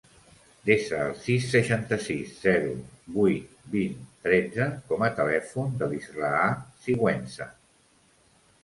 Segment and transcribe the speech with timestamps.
[0.67, 2.71] Desa el sis, seixanta-sis, zero,
[3.19, 6.51] vuit, vint, tretze com a telèfon de l'Israa
[6.89, 7.51] Siguenza.